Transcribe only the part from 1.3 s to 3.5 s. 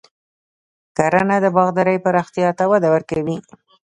د باغدارۍ پراختیا ته وده ورکوي.